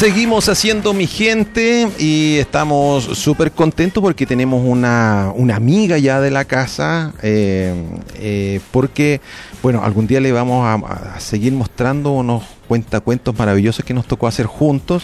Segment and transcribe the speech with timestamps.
[0.00, 6.30] Seguimos haciendo mi gente y estamos súper contentos porque tenemos una, una, amiga ya de
[6.30, 7.12] la casa.
[7.22, 7.74] Eh,
[8.14, 9.20] eh, porque,
[9.62, 14.46] bueno, algún día le vamos a, seguir mostrando unos cuentacuentos maravillosos que nos tocó hacer
[14.46, 15.02] juntos.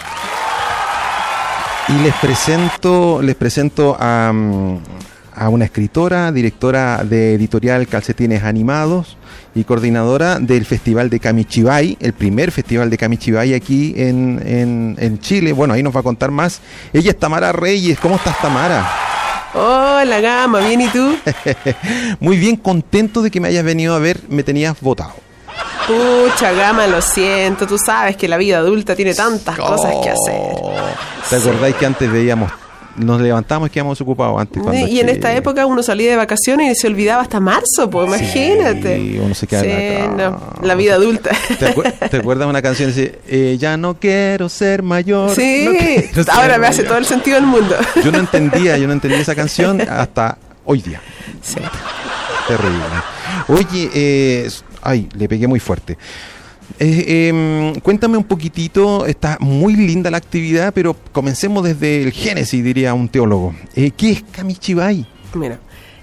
[1.89, 4.33] Y les presento, les presento a,
[5.35, 9.19] a una escritora, directora de editorial Calcetines Animados
[9.57, 15.19] y coordinadora del Festival de Camichibay, el primer Festival de Camichibay aquí en, en, en,
[15.19, 15.55] Chile.
[15.55, 16.61] Bueno, ahí nos va a contar más.
[16.93, 17.99] Ella es Tamara Reyes.
[17.99, 18.87] ¿Cómo estás, Tamara?
[19.55, 20.61] Hola, Gama.
[20.61, 21.17] ¿Bien y tú?
[22.21, 24.21] Muy bien, contento de que me hayas venido a ver.
[24.29, 25.15] Me tenías votado.
[25.87, 27.67] Pucha, Gama, lo siento.
[27.67, 30.43] Tú sabes que la vida adulta tiene tantas oh, cosas que hacer.
[31.31, 32.53] ¿Te acordáis que antes veíamos
[32.97, 34.63] nos levantamos y quedamos ocupados antes.
[34.89, 38.97] y en esta época uno salía de vacaciones y se olvidaba hasta marzo, pues imagínate.
[38.97, 41.31] Sí, uno se queda la, no, la vida adulta.
[41.59, 45.35] ¿Te, acuer ¿Te acuerdas una canción que dice, eh, ya no quiero ser mayor?
[45.35, 45.69] Sí,
[46.15, 47.77] no ahora me hace todo el sentido del mundo.
[48.03, 51.01] Yo no entendía, yo no entendía esa canción hasta hoy día.
[51.43, 51.61] Sí.
[52.49, 52.83] Terrible.
[53.49, 54.51] Oye, eh,
[54.83, 55.99] ay, le pegué muy fuerte.
[56.79, 62.63] Eh, eh, cuéntame un poquitito, está muy linda la actividad, pero comencemos desde el génesis,
[62.63, 63.55] diría un teólogo.
[63.75, 65.07] Eh, ¿Qué es Kamichibai?
[65.35, 65.59] Mira,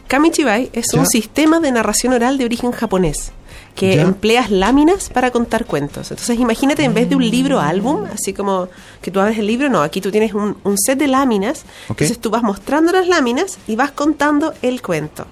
[0.08, 1.00] Kamichibai es ¿Ya?
[1.00, 3.32] un sistema de narración oral de origen japonés
[3.76, 4.02] que ¿Ya?
[4.02, 6.10] empleas láminas para contar cuentos.
[6.10, 8.68] Entonces imagínate en vez de un libro álbum, así como
[9.02, 12.06] que tú abres el libro, no, aquí tú tienes un, un set de láminas, okay.
[12.06, 15.28] entonces tú vas mostrando las láminas y vas contando el cuento.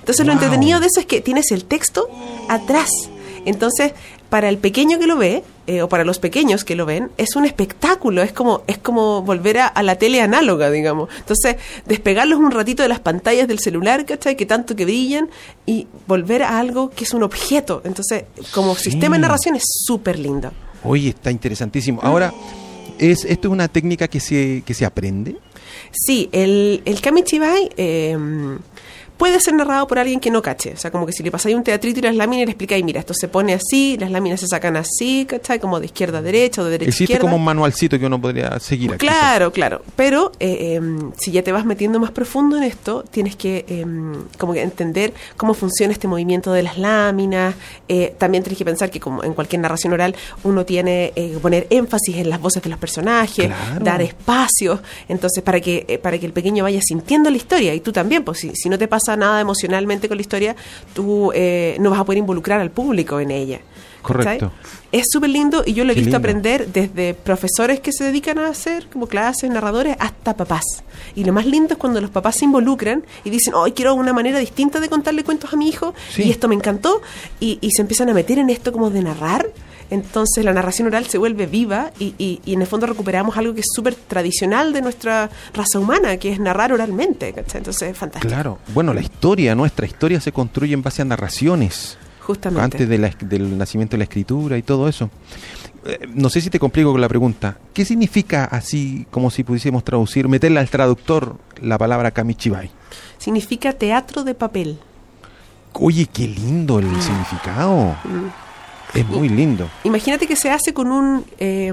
[0.00, 0.26] Entonces wow.
[0.26, 2.08] lo entretenido de eso es que tienes el texto
[2.48, 2.90] atrás.
[3.44, 3.92] Entonces,
[4.34, 7.36] para el pequeño que lo ve, eh, o para los pequeños que lo ven, es
[7.36, 11.08] un espectáculo, es como, es como volver a, a, la tele análoga, digamos.
[11.20, 11.54] Entonces,
[11.86, 14.36] despegarlos un ratito de las pantallas del celular, ¿cachai?
[14.36, 15.30] Que tanto que brillan,
[15.66, 17.80] y volver a algo que es un objeto.
[17.84, 18.90] Entonces, como sí.
[18.90, 20.50] sistema de narración es súper lindo.
[20.82, 22.00] Oye, está interesantísimo.
[22.02, 22.34] Ahora,
[22.98, 25.36] ¿es, ¿esto es una técnica que se, que se aprende?
[25.92, 27.70] Sí, el, el Kamichibai...
[27.76, 28.18] Eh,
[29.16, 30.72] puede ser narrado por alguien que no cache.
[30.74, 32.84] O sea, como que si le pasáis un teatrito y las láminas y le explicáis,
[32.84, 35.58] mira, esto se pone así, las láminas se sacan así, ¿cachai?
[35.58, 37.22] Como de izquierda a derecha o de derecha a Existe izquierda.
[37.22, 38.90] como un manualcito que uno podría seguir.
[38.92, 39.82] Aquí, claro, claro.
[39.96, 40.80] Pero eh, eh,
[41.18, 43.86] si ya te vas metiendo más profundo en esto, tienes que eh,
[44.38, 47.54] como que entender cómo funciona este movimiento de las láminas.
[47.88, 51.38] Eh, también tienes que pensar que como en cualquier narración oral uno tiene eh, que
[51.38, 53.84] poner énfasis en las voces de los personajes, claro.
[53.84, 54.80] dar espacio.
[55.08, 58.24] Entonces, para que, eh, para que el pequeño vaya sintiendo la historia y tú también,
[58.24, 60.56] pues si, si no te pasa nada emocionalmente con la historia,
[60.94, 63.60] tú eh, no vas a poder involucrar al público en ella.
[64.02, 64.52] Correcto.
[64.62, 64.78] ¿sabes?
[64.92, 66.18] Es súper lindo y yo lo he Qué visto lindo.
[66.18, 70.62] aprender desde profesores que se dedican a hacer como clases, narradores, hasta papás.
[71.14, 73.94] Y lo más lindo es cuando los papás se involucran y dicen, hoy oh, quiero
[73.94, 76.24] una manera distinta de contarle cuentos a mi hijo Sí.
[76.24, 77.00] y esto me encantó
[77.40, 79.48] y, y se empiezan a meter en esto como de narrar.
[79.90, 83.54] Entonces la narración oral se vuelve viva y, y, y en el fondo recuperamos algo
[83.54, 87.32] que es súper tradicional de nuestra raza humana, que es narrar oralmente.
[87.32, 87.58] ¿cachai?
[87.58, 88.32] Entonces es fantástico.
[88.32, 88.58] Claro.
[88.72, 91.98] Bueno, la historia, nuestra historia se construye en base a narraciones.
[92.20, 92.64] Justamente.
[92.64, 95.10] Antes de la, del nacimiento de la escritura y todo eso.
[95.84, 97.58] Eh, no sé si te complico con la pregunta.
[97.74, 102.70] ¿Qué significa así, como si pudiésemos traducir, meterle al traductor la palabra kamichibai?
[103.18, 104.78] Significa teatro de papel.
[105.74, 107.96] Oye, qué lindo el significado.
[108.94, 109.68] Es muy lindo.
[109.84, 111.24] Imagínate que se hace con un...
[111.38, 111.72] Eh,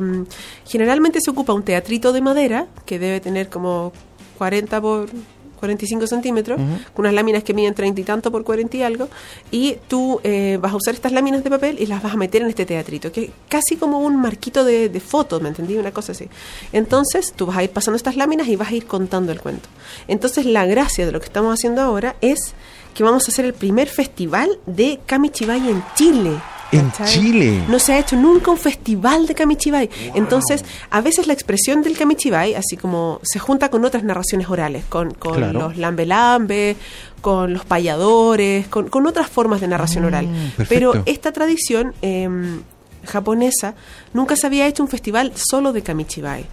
[0.66, 3.94] generalmente se ocupa un teatrito de madera, que debe tener como
[4.38, 5.10] 40 por
[5.62, 6.94] 45 centímetros, uh -huh.
[6.94, 9.08] con unas láminas que miden 30 y tanto por 40 y algo,
[9.52, 12.42] y tú eh, vas a usar estas láminas de papel y las vas a meter
[12.42, 15.78] en este teatrito, que es casi como un marquito de, de foto, ¿me entendí?
[15.78, 16.28] Una cosa así.
[16.74, 19.70] Entonces, tú vas a ir pasando estas láminas y vas a ir contando el cuento.
[20.08, 22.56] Entonces, la gracia de lo que estamos haciendo ahora es
[22.96, 26.32] que vamos a hacer el primer festival de Kamichibai en Chile.
[26.72, 27.64] En Chile.
[27.68, 29.88] No se ha hecho nunca un festival de Kamichibai.
[29.88, 30.12] Wow.
[30.16, 34.86] Entonces, a veces la expresión del Kamichibai, así como se junta con otras narraciones orales,
[34.86, 35.60] con, con claro.
[35.60, 36.76] los lambe lambe,
[37.22, 40.28] con los payadores, con, con otras formas de narración mm, oral.
[40.58, 40.66] Perfecto.
[40.70, 42.30] Pero esta tradición eh,
[43.06, 43.76] japonesa
[44.14, 46.46] nunca se había hecho un festival solo de Kamichibai.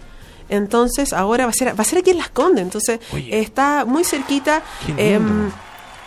[0.49, 2.63] Entonces, ahora va a ser, va a ser aquí en Las Condes.
[2.63, 4.63] Entonces, Oye, está muy cerquita.
[4.97, 5.19] Eh,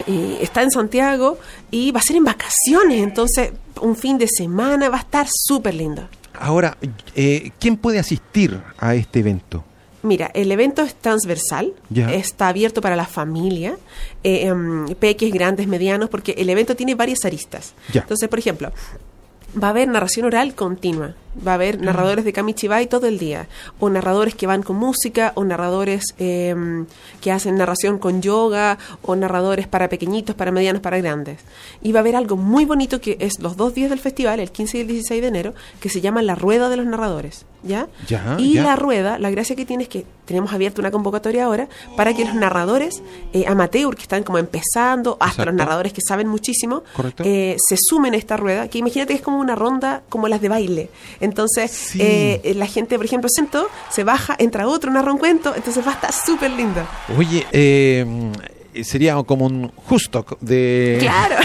[0.06, 1.38] y está en Santiago
[1.70, 5.74] y va a ser en vacaciones, entonces un fin de semana va a estar súper
[5.74, 6.08] lindo.
[6.38, 6.76] Ahora,
[7.14, 9.64] eh, ¿quién puede asistir a este evento?
[10.02, 13.76] Mira, el evento es transversal, está abierto para la familia,
[14.24, 17.74] eh, um, peques, grandes, medianos, porque el evento tiene varias aristas.
[17.94, 18.72] Entonces, por ejemplo,
[19.62, 21.14] va a haber narración oral continua.
[21.46, 23.48] Va a haber narradores de Kamichibai todo el día,
[23.80, 26.84] o narradores que van con música, o narradores eh,
[27.20, 31.40] que hacen narración con yoga, o narradores para pequeñitos, para medianos, para grandes.
[31.82, 34.50] Y va a haber algo muy bonito que es los dos días del festival, el
[34.50, 37.46] 15 y el 16 de enero, que se llama la Rueda de los Narradores.
[37.64, 37.86] ¿Ya?
[38.38, 42.12] y la rueda, la gracia que tiene es que tenemos abierta una convocatoria ahora para
[42.12, 43.02] que los narradores
[43.32, 46.82] eh, amateur que están como empezando, hasta los narradores que saben muchísimo,
[47.18, 50.40] eh, se sumen a esta rueda, que imagínate que es como una ronda como las
[50.40, 50.90] de baile.
[51.22, 55.86] Entonces, eh, la gente, por ejemplo, siento, se baja, entra otro, narra un cuento, entonces
[55.86, 56.86] va a estar súper lindo.
[57.16, 58.04] Oye, eh,
[58.82, 60.98] sería como un justo de...
[61.00, 61.36] Claro.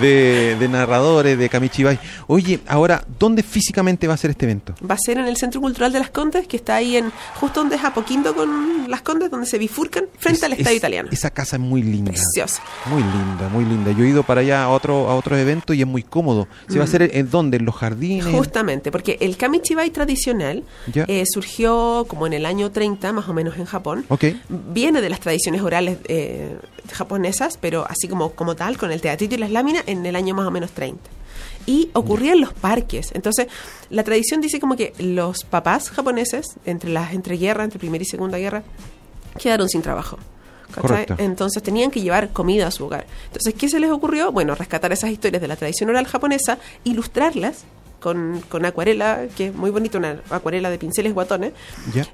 [0.00, 1.98] De, narradores, de Kamichibai.
[2.26, 4.74] Oye, ahora, ¿dónde físicamente va a ser este evento?
[4.88, 7.60] Va a ser en el Centro Cultural de Las Condes, que está ahí en justo
[7.60, 11.08] donde es Apoquindo con Las Condes, donde se bifurcan frente al Estadio Italiano.
[11.12, 12.12] Esa casa es muy linda.
[12.12, 12.62] Preciosa.
[12.86, 13.92] Muy linda, muy linda.
[13.92, 16.48] Yo he ido para allá a otro a otros eventos y es muy cómodo.
[16.68, 16.88] ¿Se va a mm.
[16.88, 17.56] hacer en dónde?
[17.58, 18.26] ¿En los jardines?
[18.26, 20.64] Justamente, porque el Kamichibai tradicional
[20.94, 24.04] eh, surgió como en el año 30, más o menos en Japón.
[24.08, 24.40] Okay.
[24.48, 26.56] Viene de las tradiciones orales eh,
[26.92, 30.34] japonesas, pero así como, como tal, con el teatrito y las láminas, en el año
[30.34, 31.18] más o menos 30
[31.68, 33.10] y ocurría en los parques.
[33.12, 33.46] Entonces,
[33.90, 38.06] la tradición dice como que los papás japoneses, entre las entre guerra, entre Primera y
[38.06, 38.62] Segunda Guerra,
[39.38, 40.18] quedaron sin trabajo.
[41.18, 43.06] Entonces tenían que llevar comida a su hogar.
[43.26, 44.32] Entonces, ¿qué se les ocurrió?
[44.32, 47.64] Bueno, rescatar esas historias de la tradición oral japonesa, ilustrarlas
[48.00, 51.52] con, con, acuarela, que es muy bonito, una acuarela de pinceles guatones,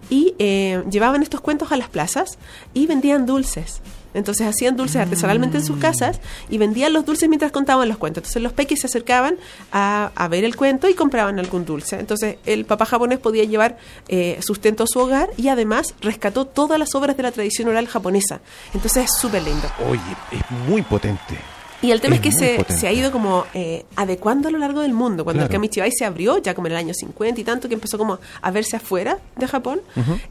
[0.08, 2.38] y eh, llevaban estos cuentos a las plazas
[2.72, 3.80] y vendían dulces.
[4.14, 8.22] Entonces hacían dulces artesanalmente en sus casas y vendían los dulces mientras contaban los cuentos.
[8.22, 9.36] Entonces los peques se acercaban
[9.72, 11.98] a, ver el cuento y compraban algún dulce.
[11.98, 13.76] Entonces el papá japonés podía llevar
[14.08, 17.86] eh, sustento a su hogar y además rescató todas las obras de la tradición oral
[17.86, 18.40] japonesa.
[18.72, 19.68] Entonces es súper lindo.
[19.88, 20.00] Oye,
[20.32, 21.53] es muy potente.
[21.84, 24.80] Y el tema es, que se, se, ha ido como eh, adecuando a lo largo
[24.80, 25.22] del mundo.
[25.22, 27.98] Cuando el Kamichibai se abrió, ya como en el año 50 y tanto, que empezó
[27.98, 29.82] como a verse afuera de Japón,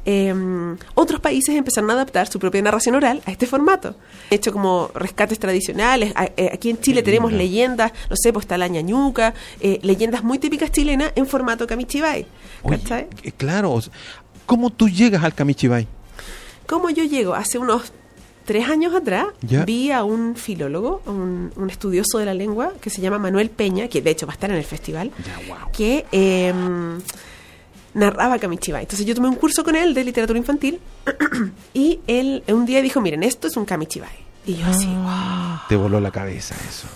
[0.04, 3.96] em, otros países empezaron a adaptar su propia narración oral a este formato.
[4.32, 6.12] He hecho como rescates tradicionales.
[6.38, 10.40] Eh, aquí en Chile tenemos leyendas, no sé, pues está la ñañuca, eh, leyendas muy
[10.40, 12.26] típicas chilenas en formato Kamichibai.
[12.68, 13.08] ¿Cachai?
[13.38, 13.80] claro.
[14.48, 15.88] ¿Cómo tú llegas al Kamichibai?
[16.66, 17.36] ¿Cómo yo llego?
[17.36, 17.94] Hace unos
[18.46, 23.20] tres años atrás vi a un filólogo, un, estudioso de la lengua, que se llama
[23.20, 25.12] Manuel Peña, que de hecho va a estar en el festival,
[25.72, 27.00] que em,
[27.94, 28.84] narraba Kamichibai.
[28.84, 30.80] Entonces yo tomé un curso con él de literatura infantil
[31.74, 34.24] y él un día dijo, miren, esto es un Kamichibai.
[34.46, 35.60] Y yo así, wow.
[35.70, 36.88] Te voló la cabeza eso.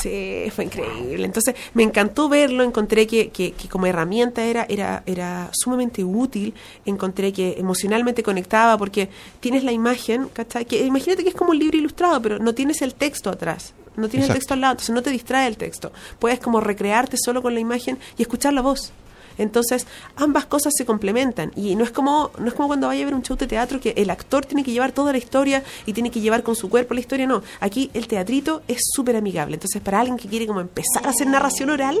[0.00, 1.24] Sí, fue increíble.
[1.24, 6.54] Entonces me encantó verlo, encontré que, que, como herramienta era, era, era sumamente útil,
[6.84, 9.08] encontré que emocionalmente conectaba porque
[9.40, 10.64] tienes la imagen, ¿cachai?
[10.64, 13.74] Que, imagínate que es como un libro ilustrado, pero no tienes el texto atrás.
[13.96, 15.92] No tienes el texto al lado, entonces no te distrae el texto.
[16.18, 18.92] Puedes como recrearte solo con la imagen y escuchar la voz.
[19.38, 19.86] Entonces,
[20.16, 23.14] ambas cosas se complementan y no es como no es como cuando vaya a ver
[23.14, 26.10] un show de teatro que el actor tiene que llevar toda la historia y tiene
[26.10, 27.42] que llevar con su cuerpo la historia, no.
[27.60, 29.54] Aquí el teatrito es súper amigable.
[29.54, 31.98] Entonces, para alguien que quiere como empezar a hacer narración oral,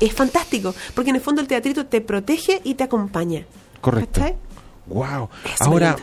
[0.00, 3.44] es fantástico, porque en el fondo el teatrito te protege y te acompaña.
[3.80, 4.22] Correcto.
[4.86, 5.28] Wow.
[5.60, 5.96] Ahora,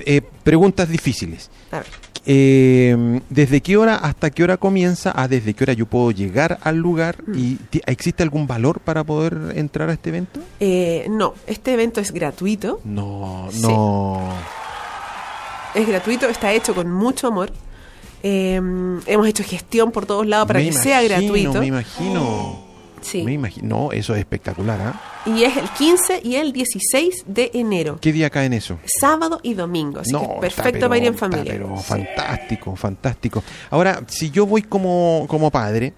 [0.00, 1.50] eh, preguntas difíciles.
[1.70, 2.11] A ver.
[2.24, 5.12] Eh, ¿Desde qué hora hasta qué hora comienza?
[5.14, 7.16] ¿A desde qué hora yo puedo llegar al lugar?
[7.26, 7.38] Mm.
[7.38, 10.40] ¿Y existe algún valor para poder entrar a este evento?
[10.60, 12.80] Eh, no, este evento es gratuito.
[12.84, 14.20] No, no.
[15.74, 17.50] Es gratuito, está hecho con mucho amor.
[18.22, 18.60] Eh,
[19.06, 21.58] hemos hecho gestión por todos lados para que sea gratuito.
[21.60, 22.71] Me imagino.
[23.02, 23.22] Sí.
[23.22, 23.68] Me imagino.
[23.68, 25.22] No, eso es espectacular, ¿ah?
[25.26, 27.98] Y es el 15 y el 16 de enero.
[28.00, 28.78] ¿Qué día cae en eso?
[29.00, 30.00] Sábado y domingo.
[30.00, 31.52] Así que perfecto para ir en familia.
[31.52, 33.42] pero fantástico, fantástico.
[33.70, 35.92] Ahora, si yo voy como, como padre,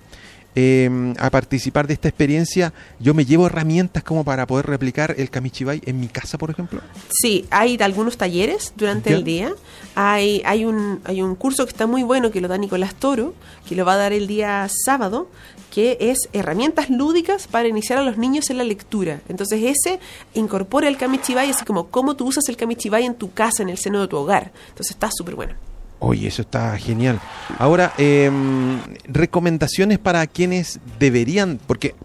[0.56, 5.28] Em, a participar de esta experiencia, yo me llevo herramientas como para poder replicar el
[5.28, 6.80] Kamichibai en mi casa, por ejemplo.
[7.10, 9.52] Sí, hay algunos talleres durante el día.
[9.96, 13.34] Hay, hay, un, hay un curso que está muy bueno que lo da Nicolás Toro,
[13.68, 15.28] que lo va a dar el día sábado,
[15.74, 19.20] que es herramientas lúdicas para iniciar a los niños en la lectura.
[19.28, 19.98] Entonces ese
[20.32, 23.78] incorpora el Kamichibai, así como cómo tú usas el Kamichibai en tu casa, en el
[23.78, 24.52] seno de tu hogar.
[24.68, 25.54] Entonces está súper bueno.
[25.98, 27.20] Oye, eso está genial.
[27.58, 28.78] Ahora, em,
[29.08, 31.96] recomendaciones para quienes deberían, porque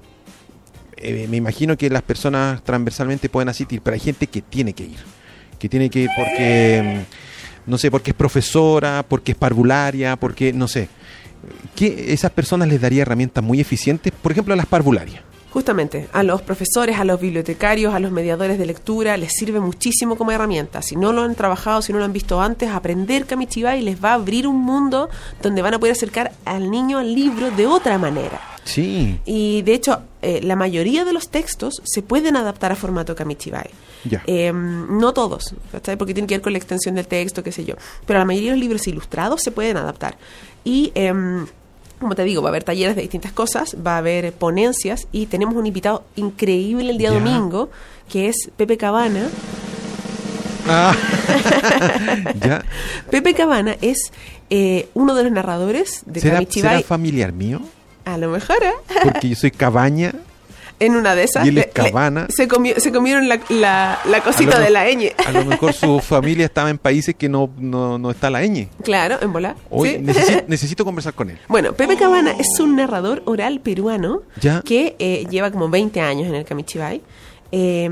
[0.97, 4.85] eh, me imagino que las personas transversalmente pueden asistir, pero hay gente que tiene que
[4.85, 4.97] ir,
[5.59, 7.05] que tiene que ir porque, em,
[7.67, 10.89] no sé, porque es profesora, porque es parvularia, porque, no sé,
[11.75, 15.23] que esas personas les daría herramientas muy eficientes, por ejemplo, a las parvularias.
[15.51, 20.15] Justamente, a los profesores, a los bibliotecarios, a los mediadores de lectura, les sirve muchísimo
[20.15, 20.83] como herramienta.
[20.83, 24.11] Si no lo han trabajado, si no lo han visto antes, aprender Kamichibai les va
[24.11, 25.09] a abrir un mundo
[25.41, 28.39] donde van a poder acercar al niño al libro de otra manera.
[28.69, 29.19] Sí.
[29.25, 33.69] Y de hecho, eh, la mayoría de los textos se pueden adaptar a formato Kamichibai.
[34.05, 34.23] Ya.
[34.27, 35.97] Em, no todos, ¿cachai?
[35.97, 37.75] Porque tiene que ver con la extensión del texto, qué sé yo.
[38.05, 40.17] Pero la mayoría de los libros ilustrados se pueden adaptar.
[40.63, 41.47] Y em,
[41.99, 45.25] como te digo, va a haber talleres de distintas cosas, va a haber ponencias y
[45.25, 47.69] tenemos un invitado increíble el día domingo,
[48.07, 49.29] que es Pepe Cabana.
[50.67, 50.95] Ah.
[52.41, 52.63] ya.
[53.09, 54.11] Pepe Cabana es
[54.49, 57.61] eh, uno de los narradores de ¿Será, será familiar mío?
[58.13, 58.73] A lo mejor, ¿eh?
[59.03, 60.13] Porque yo soy cabaña.
[60.81, 61.45] En una de esas.
[61.45, 62.27] Y él es le- Cabana.
[62.29, 65.11] se, comió- se comieron la, la, la cosita de la ñ.
[65.27, 68.69] A lo mejor su familia estaba en países que no, no, no está la ñ.
[68.81, 69.55] Claro, en bola.
[69.69, 69.97] Hoy ¿sí?
[69.99, 71.37] necesito, necesito conversar con él.
[71.49, 74.61] Bueno, Pepe Cabana es un narrador oral peruano Ya.
[74.61, 77.01] que eh, lleva como 20 años en el Kamichibai.
[77.51, 77.89] eh,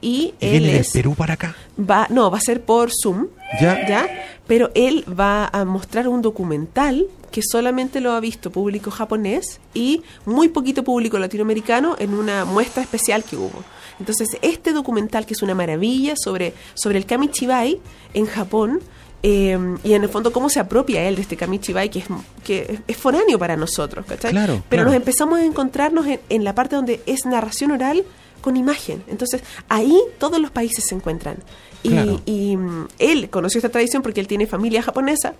[0.00, 1.54] y ¿Y él viene del es, Perú para acá?
[1.78, 3.26] va, no, va a ser por Zoom,
[3.60, 3.86] Ya.
[3.88, 4.08] ¿ya?
[4.46, 10.02] Pero él va a mostrar un documental que solamente lo ha visto público japonés y
[10.26, 13.62] muy poquito público latinoamericano en una muestra especial que hubo.
[14.00, 17.80] Entonces, este documental, que es una maravilla sobre, sobre el Kamichibai
[18.14, 18.80] en Japón,
[19.22, 22.06] eh, y en el fondo cómo se apropia él de este Kamichibai, que es,
[22.42, 24.30] que es- foráneo para nosotros, ¿cachai?
[24.32, 24.84] Claro, Pero claro.
[24.90, 28.02] nos empezamos a encontrarnos en, en la parte donde es narración oral
[28.40, 29.04] con imagen.
[29.08, 31.36] Entonces, ahí todos los países se encuentran.
[31.82, 32.20] Y, Claro.
[32.26, 35.34] y, mm, él conoció esta tradición porque él tiene familia japonesa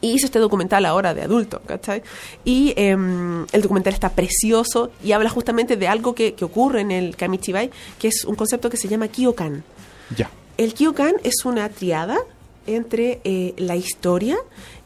[0.00, 2.02] y hizo este documental ahora de adulto, ¿cachai?
[2.44, 6.90] Y em, el documental está precioso y habla justamente de algo que, que ocurre en
[6.90, 9.62] el Kamichibai, que es un concepto que se llama Kyokan.
[10.16, 10.30] Ya.
[10.56, 12.18] El Kyokan es una triada
[12.66, 14.38] entre eh, la historia,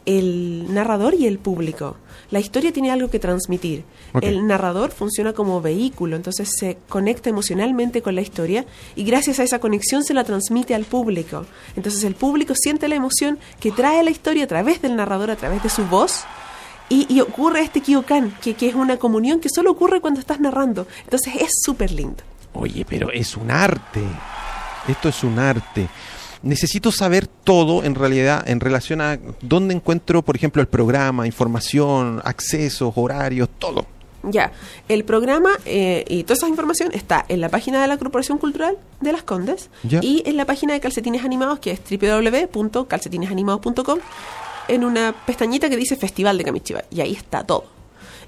[0.07, 1.97] el narrador y el público.
[2.31, 3.85] La historia tiene algo que transmitir.
[4.21, 8.65] El narrador funciona como vehículo, entonces se conecta emocionalmente con la historia
[8.97, 11.47] y gracias a esa conexión se la transmite al público.
[11.77, 15.37] Entonces el público siente la emoción que trae la historia a través del narrador, a
[15.37, 16.25] través de su voz.
[16.91, 20.39] Y, y ocurre este Kyokan, que, que es una comunión que solo ocurre cuando estás
[20.39, 20.87] narrando.
[21.05, 22.23] Entonces es súper lindo.
[22.53, 24.03] Oye, pero es un arte.
[24.87, 25.89] Esto es un arte.
[26.45, 32.21] Necesito saber todo en realidad en relación a dónde encuentro, por ejemplo, el programa, información,
[32.25, 33.87] accesos, horarios, todo.
[34.27, 34.53] Ya,
[34.89, 38.79] el programa eh, y toda esa información está en la página de la Corporación Cultural
[39.01, 40.01] de Las Condes Ya.
[40.03, 43.99] y en la página de Calcetines Animados que es www.calcetinesanimados.com
[44.69, 47.67] en una pestañita que dice Festival de Kamichibai y ahí está todo.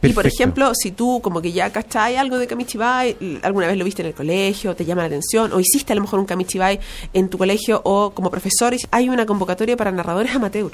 [0.03, 3.85] Y por ejemplo, si tú como que ya cachai algo de Kamichibai, alguna vez lo
[3.85, 6.79] viste en el colegio, te llama la atención, o hiciste a lo mejor un Kamichibai
[7.13, 10.73] en tu colegio o como profesor, hay una convocatoria para narradores amateur,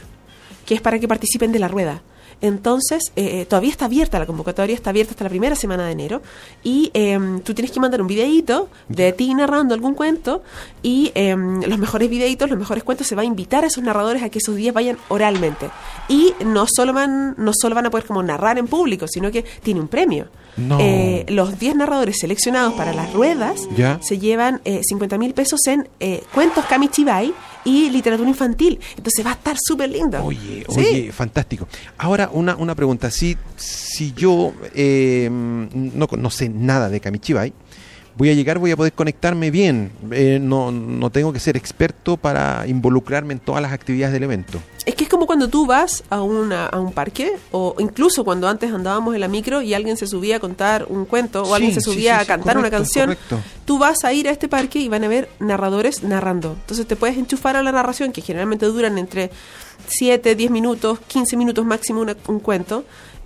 [0.67, 2.03] que es para que participen de la rueda.
[2.43, 6.21] Entonces, eh, todavía está abierta la convocatoria, está abierta hasta la primera semana de enero,
[6.63, 10.43] y em, tú tienes que mandar un videíto de ti narrando algún cuento,
[10.83, 14.23] y em, los mejores videitos, los mejores cuentos, se va a invitar a esos narradores
[14.23, 15.71] a que esos días vayan oralmente.
[16.09, 19.45] Y no solo van, no solo van a poder como narrar en público, sino que
[19.63, 20.27] tiene un premio.
[20.57, 20.79] No.
[20.81, 23.99] Eh, los 10 narradores seleccionados para las ruedas Ya.
[24.03, 27.33] se llevan eh, 50 mil pesos en eh, cuentos Kamichibai
[27.65, 28.79] y literatura infantil.
[28.97, 30.23] Entonces va a estar súper lindo.
[30.25, 30.81] Oye, Sí.
[30.81, 31.69] oye, fantástico.
[31.99, 33.11] Ahora, una, una pregunta.
[33.11, 37.53] Si, si yo eh, no, no sé nada de Kamichibai,
[38.17, 39.91] voy a llegar, voy a poder conectarme bien.
[40.11, 44.59] Eh, no, no tengo que ser experto para involucrarme en todas las actividades del evento.
[44.85, 48.49] Es que es como cuando tú vas a, una, a un parque, o incluso cuando
[48.49, 51.53] antes andábamos en la micro y alguien se subía a contar un cuento, o Sí,
[51.55, 53.39] alguien se subía sí, a cantar una canción, correcto.
[53.65, 56.57] tú vas a ir a este parque y van a ver narradores narrando.
[56.61, 59.31] Entonces te puedes enchufar a la narración, que generalmente duran entre
[59.87, 62.85] 7, 10 minutos, 15 minutos máximo una- un cuento.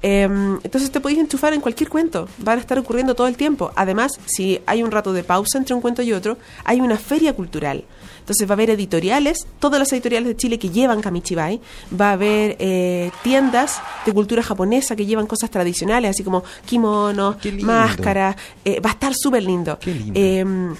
[0.08, 3.72] Em, entonces te podéis enchufar en cualquier cuento, van a estar ocurriendo todo el tiempo.
[3.74, 7.34] Además, si hay un rato de pausa entre un cuento y otro, hay una feria
[7.34, 7.82] cultural.
[8.20, 11.60] Entonces va a haber editoriales, todas las editoriales de Chile que llevan Kamichibai,
[12.00, 17.36] va a haber eh, tiendas de cultura japonesa que llevan cosas tradicionales, así como kimonos,
[17.62, 19.76] máscaras, eh, va a estar súper lindo.
[19.80, 20.20] Qué lindo.
[20.20, 20.74] Em,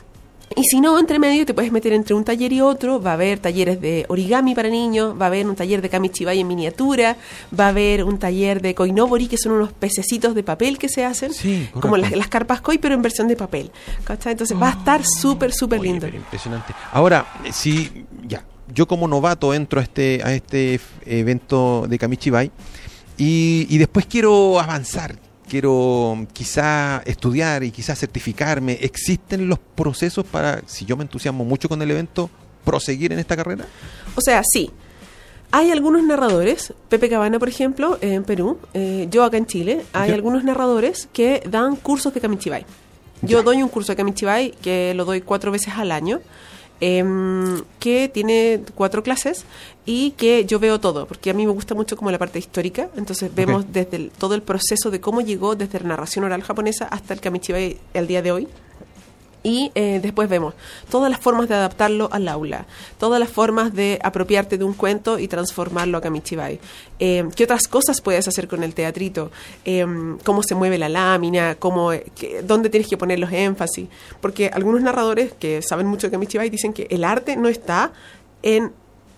[0.55, 3.01] y si no, entre medio te puedes meter entre un taller y otro.
[3.03, 6.39] Va a haber talleres de origami para niños, va a haber un taller de kamichibai
[6.41, 7.17] en miniatura,
[7.59, 11.05] va a haber un taller de koinobori, que son unos pececitos de papel que se
[11.05, 13.71] hacen, Sí, como las, las carpas koi, pero en versión de papel.
[14.05, 14.33] ¿cachai?
[14.33, 16.07] Entonces va a estar súper, súper Oye, lindo.
[16.07, 16.73] impresionante.
[16.93, 21.99] Ahora, eh, si ya, yo como novato entro a este, a este f- evento de
[21.99, 22.51] Kamichibai
[23.19, 25.17] y, y después quiero avanzar,
[25.49, 28.79] quiero quizá estudiar y quizá certificarme.
[28.81, 32.29] ¿Existen los procesos para, si yo me entusiasmo mucho con el evento,
[32.65, 33.67] proseguir en esta carrera?
[34.15, 34.71] O sea, sí.
[35.53, 40.09] Hay algunos narradores, Pepe Cabana, por ejemplo, en Perú, eh, yo acá en Chile, hay
[40.09, 40.15] Ya.
[40.15, 42.67] algunos narradores que dan cursos de Kamichibai.
[43.23, 43.43] Yo Ya.
[43.45, 46.21] doy un curso de Kamichibai que lo doy cuatro veces al año.
[46.79, 49.47] em, que tiene cuatro clases
[49.87, 52.91] y que yo veo todo, porque a mí me gusta mucho como la parte histórica,
[52.97, 57.15] entonces vemos desde todo el proceso de cómo llegó desde la narración oral japonesa hasta
[57.15, 58.49] el Kamichibai el día de hoy.
[59.45, 60.55] Y eh, después vemos
[60.91, 62.67] todas las formas de adaptarlo al aula,
[62.99, 66.59] todas las formas de apropiarte de un cuento y transformarlo a Kamichibai.
[66.99, 69.31] Eh, ¿Qué otras cosas puedes hacer con el teatrito?
[69.65, 69.87] Eh,
[70.25, 71.55] ¿Cómo se mueve la lámina?
[71.61, 71.93] Cómo,
[72.43, 73.87] ¿Dónde tienes que poner los énfasis?
[74.21, 77.93] Porque algunos narradores que saben mucho de Kamichibai dicen que el arte no está
[78.43, 78.73] en,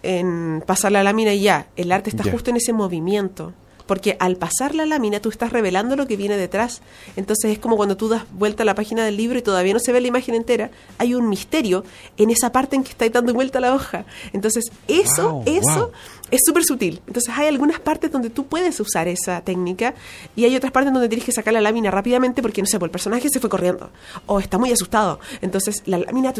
[0.09, 3.53] en pasar la lámina y ya, el arte está justo en ese movimiento
[3.85, 6.83] porque al pasar la lámina tú estás revelando lo que viene detrás.
[7.17, 9.81] Entonces es como cuando tú das vuelta a la página del libro y todavía no
[9.81, 11.85] se ve la imagen entera, hay un misterio
[12.19, 14.05] en esa parte en que estáis dando vuelta la hoja.
[14.35, 15.91] Entonces eso, eso
[16.31, 17.01] es súper sutil.
[17.07, 19.95] Entonces hay algunas partes donde tú puedes usar esa técnica
[20.37, 22.89] y hay otras partes donde tienes que sacar la lámina rápidamente porque, no sé, pues
[22.89, 23.91] el personaje se fue corriendo
[24.27, 25.21] o está muy asustado.
[25.41, 26.33] Entonces la lámina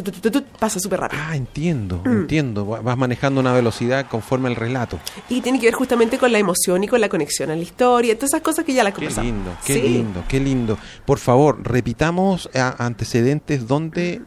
[0.59, 1.23] pasa súper rápido.
[1.25, 2.09] Ah, entiendo, mm.
[2.09, 2.67] entiendo.
[2.67, 4.99] Vas manejando una velocidad conforme al relato.
[5.29, 8.15] Y tiene que ver justamente con la emoción y con la conexión a la historia,
[8.15, 9.27] todas esas cosas que ya las conversamos.
[9.27, 10.79] Qué lindo, qué lindo, qué lindo.
[11.05, 14.23] Por favor, repitamos antecedentes donde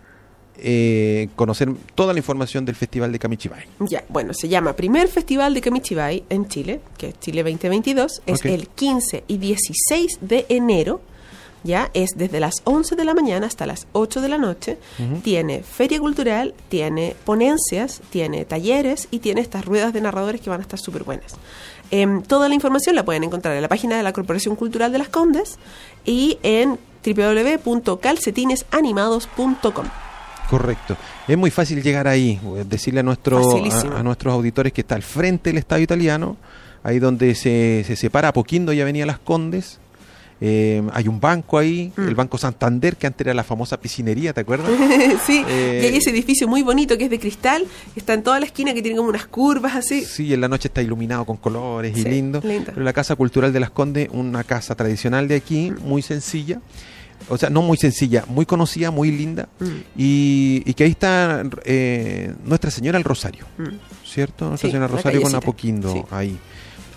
[0.63, 3.65] eh, conocer toda la información del Festival de Kamichibai.
[3.79, 8.45] Ya, bueno, se llama Primer Festival de Kamichibai en Chile, que es Chile 2022, es
[8.45, 11.01] el 15 y 16 de enero.
[11.63, 14.79] Ya es desde las 11 de la mañana hasta las 8 de la noche.
[15.23, 20.59] Tiene feria cultural, tiene ponencias, tiene talleres y tiene estas ruedas de narradores que van
[20.59, 21.35] a estar súper buenas.
[21.91, 24.97] Em, toda la información la pueden encontrar en la página de la Corporación Cultural de
[24.97, 25.59] las Condes
[26.03, 29.85] y en www.calcetinesanimados.com.
[30.51, 30.97] Correcto.
[31.29, 33.39] Es muy fácil llegar ahí, decirle a, nuestro,
[33.95, 36.35] a, nuestros auditores que está al frente del Estadio Italiano,
[36.83, 39.79] ahí donde se, se separa Poquindo y Avenida Las Condes.
[40.41, 42.01] Eh, hay un banco ahí, mm.
[42.01, 44.69] el Banco Santander, que antes era la famosa piscinería, ¿te acuerdas?
[45.25, 47.65] sí, y hay ese edificio muy bonito que es de cristal,
[47.95, 50.03] está en toda la esquina que tiene como unas curvas así.
[50.03, 52.41] Sí, en la noche está iluminado con colores y lindo.
[52.41, 55.87] Pero la Casa Cultural de Las Condes, una casa tradicional de aquí, mm.
[55.87, 56.59] muy sencilla
[57.29, 59.65] o sea, no muy sencilla, muy conocida, muy linda, mm.
[59.97, 64.07] y, que ahí está eh, Nuestra Señora el Rosario, mm.
[64.07, 64.49] ¿cierto?
[64.49, 66.37] Nuestra Señora el Rosario con Apoquindo, ahí.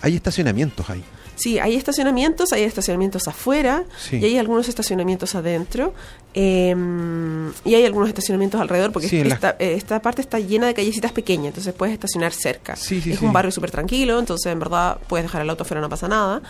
[0.01, 1.03] Hay estacionamientos ahí.
[1.35, 5.93] Sí, hay estacionamientos, hay estacionamientos afuera y hay algunos estacionamientos adentro
[6.33, 11.11] em, y hay algunos estacionamientos alrededor porque esta, eh, esta, parte está llena de callecitas
[11.11, 12.73] pequeñas, entonces puedes estacionar cerca.
[12.73, 16.07] es un barrio súper tranquilo, entonces en verdad puedes dejar el auto afuera, no pasa
[16.07, 16.41] nada.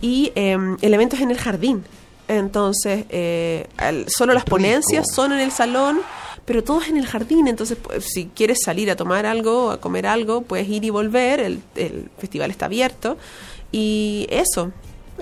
[0.00, 1.84] Y el evento es en el jardín,
[2.38, 3.68] entonces, eh,
[4.06, 6.00] solo las ponencias son en el salón,
[6.44, 7.48] pero todo es en el jardín.
[7.48, 11.40] Entonces, pues, si quieres salir a tomar algo, a comer algo, puedes ir y volver.
[11.40, 11.62] El,
[12.18, 13.16] festival está abierto.
[13.70, 14.70] Y eso,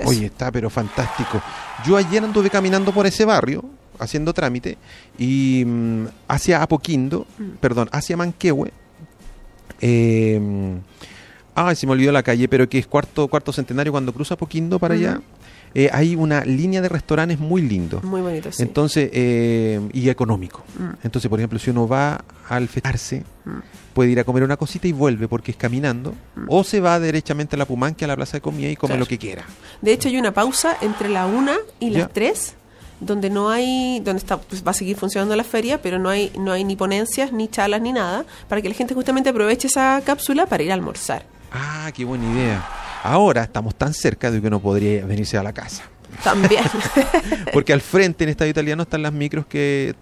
[0.04, 1.40] Oye, está pero fantástico.
[1.86, 3.64] Yo ayer anduve caminando por ese barrio,
[3.98, 4.78] haciendo trámite,
[5.18, 7.50] y mm, hacia Apoquindo, mm.
[7.60, 8.72] perdón, hacia Manquehue.
[9.80, 10.40] Eh,
[11.54, 14.78] ah, se me olvidó la calle, pero que es cuarto, cuarto centenario cuando cruza Apoquindo
[14.78, 15.20] para allá.
[15.74, 18.00] Eh, hay una línea de restaurantes muy lindo.
[18.02, 18.62] Muy bonito, sí.
[18.62, 20.64] Entonces, eh, y económico.
[20.78, 21.04] Mm.
[21.04, 23.58] Entonces, por ejemplo, si uno va al fetarse, mm.
[23.94, 26.46] puede ir a comer una cosita y vuelve porque es caminando, mm.
[26.48, 29.06] o se va derechamente a la Pumanque, a la plaza de comida y come lo
[29.06, 29.44] que quiera.
[29.80, 32.54] De hecho, hay una pausa entre la una y las tres
[33.00, 36.30] donde no hay, donde está, pues va a seguir funcionando la feria, pero no hay,
[36.38, 40.02] no hay ni ponencias, ni charlas, ni nada, para que la gente justamente aproveche esa
[40.04, 41.24] cápsula para ir a almorzar.
[41.50, 42.89] Ah, qué buena idea.
[43.02, 45.84] Ahora estamos tan cerca de que uno podría venirse a la casa.
[46.22, 46.64] También.
[47.52, 49.94] Porque al frente en Estado Italiano están las micros que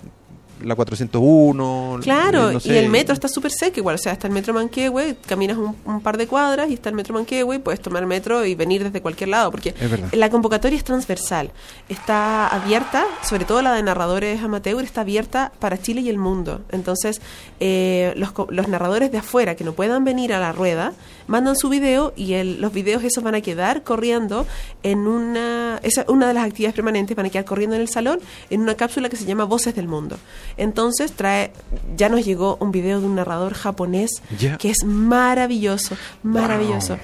[0.62, 2.00] la 401.
[2.02, 5.56] Claro, y el metro está súper seco igual, o sea, está el metro Manquehue, caminas
[5.56, 9.00] un, par de cuadras y está el metro Manquehue, puedes tomar metro y venir desde
[9.00, 9.74] cualquier lado, porque
[10.12, 11.50] la convocatoria es transversal,
[11.88, 16.62] está abierta, sobre todo la de narradores amateur, está abierta para Chile y el mundo.
[16.70, 17.20] Entonces,
[17.60, 20.92] eh, los, los narradores de afuera que no puedan venir a la rueda,
[21.28, 24.46] mandan su video y el, los videos esos van a quedar corriendo
[24.82, 28.18] en una, esa, una de las actividades permanentes, van a quedar corriendo en el salón
[28.50, 30.18] en una cápsula que se llama Voces del Mundo.
[30.56, 31.52] Entonces trae,
[31.96, 34.10] ya nos llegó un video de un narrador japonés
[34.58, 36.98] que es maravilloso, maravilloso.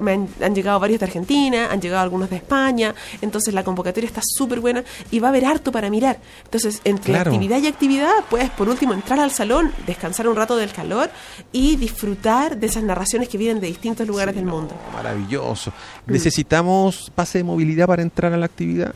[0.00, 4.20] me han, llegado varios de Argentina, han llegado algunos de España, entonces la convocatoria está
[4.24, 6.18] súper buena y va a haber harto para mirar.
[6.44, 10.72] Entonces, entre actividad y actividad, puedes por último entrar al salón, descansar un rato del
[10.72, 11.10] calor
[11.52, 14.74] y disfrutar de esas narraciones que vienen de distintos lugares del mundo.
[14.92, 15.72] Maravilloso.
[16.06, 18.94] ¿Necesitamos pase de movilidad para entrar a la actividad?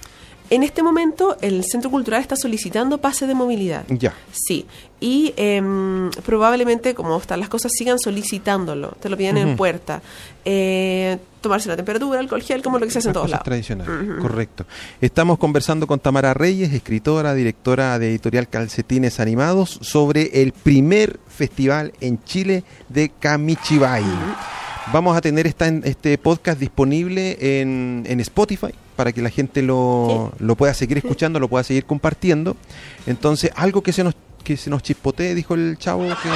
[0.52, 3.84] En este momento, el Centro Cultural está solicitando pase de movilidad.
[3.88, 4.12] Ya.
[4.32, 4.66] Sí.
[5.00, 8.94] Y em, probablemente, como están las cosas, sigan solicitándolo.
[9.00, 10.02] Te lo piden en puerta.
[10.44, 13.44] Eh, tomarse la temperatura, alcohol gel, como lo que se hace en todos lados.
[13.44, 14.66] tradicional, correcto.
[15.00, 21.94] Estamos conversando con Tamara Reyes, escritora, directora de editorial Calcetines Animados, sobre el primer festival
[22.02, 24.04] en Chile de Kamichibai.
[24.92, 30.32] Vamos a tener esta, este podcast disponible en, en Spotify para que la gente lo,
[30.38, 32.56] lo, pueda seguir escuchando, lo pueda seguir compartiendo.
[33.06, 36.28] Entonces, algo que se nos, que se nos chispotee, dijo el chavo, que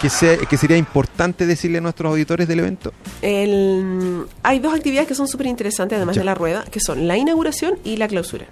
[0.00, 2.92] que, sería importante decirle a nuestros auditores del evento?
[3.22, 7.78] hay dos actividades que son súper interesantes, además de la rueda, que son la inauguración
[7.84, 8.46] y la clausura.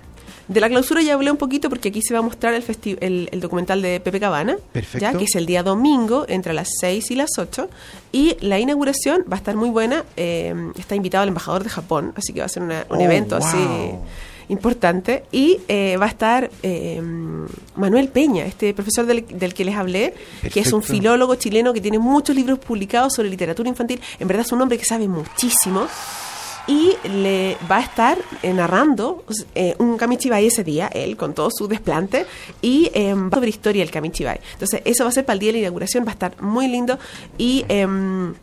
[0.49, 3.41] De la clausura ya hablé un poquito porque aquí se va a mostrar el, el,
[3.41, 4.57] documental de Pepe Cabana,
[4.99, 7.69] ya que es el día domingo entre las 6 y las 8.
[8.13, 10.05] Y la inauguración va a estar muy buena.
[10.17, 13.37] Eh, está invitado el embajador de Japón, así que va a ser un oh, evento
[13.37, 13.59] así
[14.49, 15.25] importante.
[15.33, 17.01] Y eh, va a estar eh,
[17.77, 20.15] Manuel Peña, este profesor del, que les hablé,
[20.53, 24.01] que es un filólogo chileno que tiene muchos libros publicados sobre literatura infantil.
[24.19, 25.87] En verdad es un hombre que sabe muchísimo.
[26.67, 29.25] Y le va a estar eh, narrando
[29.79, 32.27] un Kamichibai ese día, él, con todo su desplante,
[32.63, 32.91] y
[33.31, 34.41] va sobre historia del Kamichibai.
[34.55, 36.69] Entonces, eso va a ser para el día de la inauguración, va a estar muy
[36.69, 36.99] lindo.
[37.37, 38.35] Y em,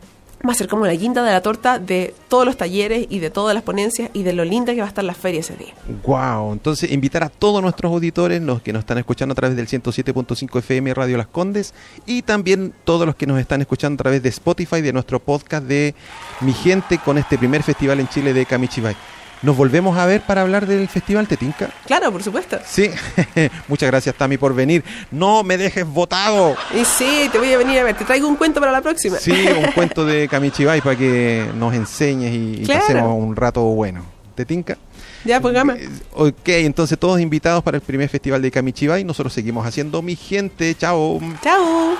[0.46, 3.30] va a ser como la guinda de la torta de todos los talleres y de
[3.30, 5.74] todas las ponencias y de lo linda que va a estar la feria ese día.
[6.04, 9.68] Wow, entonces invitar a todos nuestros auditores, los que nos están escuchando a través del
[9.68, 11.74] 107.5 FM Radio Las Condes
[12.06, 15.64] y también todos los que nos están escuchando a través de Spotify de nuestro podcast
[15.66, 15.94] de
[16.40, 18.96] Mi Gente con este primer festival en Chile de Kamichibai.
[19.42, 21.68] ¿Nos volvemos a ver para hablar del Festival Tetinca?
[21.86, 22.58] Claro, por supuesto.
[22.64, 22.88] Sí,
[23.68, 24.84] muchas gracias Tami por venir.
[25.10, 26.56] No me dejes votado.
[26.72, 27.96] Y sí, te voy a venir a ver.
[27.96, 29.18] Te traigo un cuento para la próxima.
[29.18, 34.04] Sí, un cuento de Kamichibai para que nos enseñes y, pasemos un rato bueno.
[34.36, 34.78] ¿Tetinca?
[35.24, 35.74] Ya, pues gama.
[35.74, 39.02] Eh, ok, entonces todos invitados para el primer festival de Kamichibai.
[39.02, 40.74] Nosotros seguimos haciendo mi gente.
[40.76, 41.20] Chao.
[41.42, 41.96] Chao.